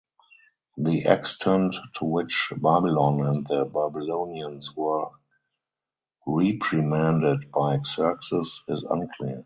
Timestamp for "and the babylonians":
3.23-4.75